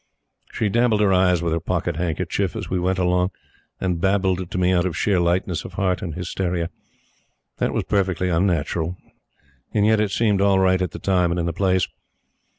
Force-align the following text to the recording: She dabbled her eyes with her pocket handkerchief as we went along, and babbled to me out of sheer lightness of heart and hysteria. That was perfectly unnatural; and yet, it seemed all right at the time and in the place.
She 0.51 0.67
dabbled 0.67 0.99
her 1.01 1.13
eyes 1.13 1.43
with 1.43 1.53
her 1.53 1.59
pocket 1.59 1.95
handkerchief 1.97 2.55
as 2.55 2.71
we 2.71 2.79
went 2.79 2.97
along, 2.97 3.29
and 3.79 4.01
babbled 4.01 4.49
to 4.49 4.57
me 4.57 4.73
out 4.73 4.83
of 4.83 4.97
sheer 4.97 5.19
lightness 5.19 5.63
of 5.63 5.73
heart 5.73 6.01
and 6.01 6.15
hysteria. 6.15 6.71
That 7.59 7.71
was 7.71 7.83
perfectly 7.83 8.27
unnatural; 8.29 8.97
and 9.75 9.85
yet, 9.85 9.99
it 9.99 10.09
seemed 10.09 10.41
all 10.41 10.57
right 10.57 10.81
at 10.81 10.89
the 10.89 10.97
time 10.97 11.29
and 11.29 11.39
in 11.39 11.45
the 11.45 11.53
place. 11.53 11.87